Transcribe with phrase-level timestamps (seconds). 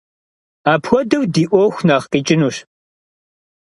[0.71, 2.57] Апхуэдэу ди ӏуэху нэхъ къикӏынущ.